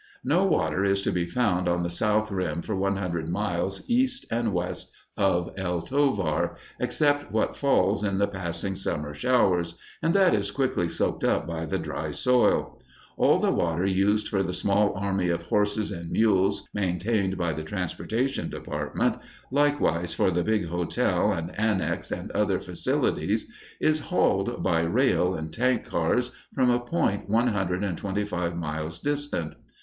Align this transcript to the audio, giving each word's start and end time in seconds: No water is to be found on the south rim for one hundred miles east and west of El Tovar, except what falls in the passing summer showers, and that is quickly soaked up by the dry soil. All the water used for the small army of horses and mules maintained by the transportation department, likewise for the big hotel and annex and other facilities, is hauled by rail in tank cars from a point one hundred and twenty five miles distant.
No 0.23 0.45
water 0.47 0.83
is 0.83 1.03
to 1.03 1.11
be 1.11 1.27
found 1.27 1.69
on 1.69 1.83
the 1.83 1.89
south 1.91 2.31
rim 2.31 2.63
for 2.63 2.75
one 2.75 2.95
hundred 2.95 3.29
miles 3.29 3.83
east 3.87 4.25
and 4.31 4.51
west 4.51 4.91
of 5.15 5.53
El 5.55 5.83
Tovar, 5.83 6.55
except 6.79 7.31
what 7.31 7.55
falls 7.55 8.03
in 8.03 8.17
the 8.17 8.27
passing 8.27 8.75
summer 8.75 9.13
showers, 9.13 9.77
and 10.01 10.15
that 10.15 10.33
is 10.33 10.49
quickly 10.49 10.89
soaked 10.89 11.23
up 11.23 11.45
by 11.45 11.65
the 11.67 11.77
dry 11.77 12.09
soil. 12.09 12.81
All 13.15 13.37
the 13.37 13.51
water 13.51 13.85
used 13.85 14.27
for 14.27 14.41
the 14.41 14.53
small 14.53 14.91
army 14.95 15.29
of 15.29 15.43
horses 15.43 15.91
and 15.91 16.09
mules 16.09 16.67
maintained 16.73 17.37
by 17.37 17.53
the 17.53 17.61
transportation 17.63 18.49
department, 18.49 19.17
likewise 19.51 20.15
for 20.15 20.31
the 20.31 20.43
big 20.43 20.65
hotel 20.65 21.31
and 21.31 21.51
annex 21.59 22.11
and 22.11 22.31
other 22.31 22.59
facilities, 22.59 23.45
is 23.79 23.99
hauled 23.99 24.63
by 24.63 24.79
rail 24.81 25.35
in 25.35 25.49
tank 25.51 25.85
cars 25.87 26.31
from 26.55 26.71
a 26.71 26.79
point 26.79 27.29
one 27.29 27.49
hundred 27.49 27.83
and 27.83 27.99
twenty 27.99 28.25
five 28.25 28.57
miles 28.57 28.97
distant. 28.97 29.53